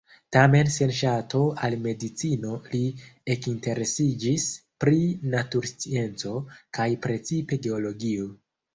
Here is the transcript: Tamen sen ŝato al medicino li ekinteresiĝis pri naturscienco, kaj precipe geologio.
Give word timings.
Tamen 0.35 0.69
sen 0.75 0.93
ŝato 0.99 1.41
al 1.67 1.75
medicino 1.83 2.55
li 2.71 2.81
ekinteresiĝis 3.35 4.49
pri 4.87 5.01
naturscienco, 5.37 6.37
kaj 6.81 6.93
precipe 7.09 7.65
geologio. 7.71 8.31